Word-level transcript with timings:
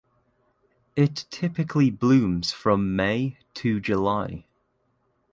It 0.95 1.27
typically 1.29 1.91
blooms 1.91 2.51
from 2.51 2.95
May 2.95 3.37
to 3.53 3.79
July. 3.79 4.45